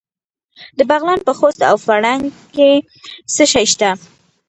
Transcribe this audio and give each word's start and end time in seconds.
د 0.77 0.79
بغلان 0.89 1.19
په 1.27 1.31
خوست 1.37 1.61
او 1.69 1.75
فرنګ 1.85 2.23
کې 2.55 2.71
څه 3.33 3.43
شی 3.53 3.65
شته؟ 3.71 3.89